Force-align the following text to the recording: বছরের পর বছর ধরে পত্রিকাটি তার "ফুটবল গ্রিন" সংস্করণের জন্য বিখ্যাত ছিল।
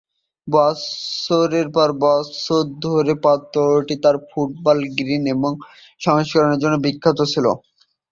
বছরের 0.47 1.67
পর 1.69 1.89
বছর 2.01 2.63
ধরে 2.83 3.13
পত্রিকাটি 3.23 3.95
তার 4.03 4.15
"ফুটবল 4.29 4.77
গ্রিন" 4.97 5.25
সংস্করণের 6.01 6.61
জন্য 6.63 6.75
বিখ্যাত 6.85 7.19
ছিল। 7.31 7.45